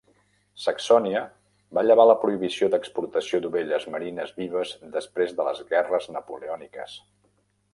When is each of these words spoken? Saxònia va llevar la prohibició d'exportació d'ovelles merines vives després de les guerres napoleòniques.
Saxònia 0.61 1.19
va 1.77 1.83
llevar 1.87 2.05
la 2.11 2.15
prohibició 2.23 2.69
d'exportació 2.75 3.41
d'ovelles 3.43 3.85
merines 3.97 4.33
vives 4.41 4.73
després 4.97 5.37
de 5.41 5.47
les 5.49 5.63
guerres 5.75 6.09
napoleòniques. 6.17 6.97